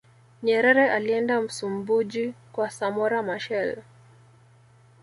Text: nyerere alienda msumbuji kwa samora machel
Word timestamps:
nyerere 0.43 0.91
alienda 0.91 1.41
msumbuji 1.41 2.33
kwa 2.51 2.69
samora 2.71 3.23
machel 3.23 3.81